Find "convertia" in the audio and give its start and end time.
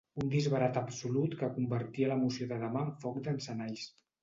1.59-2.11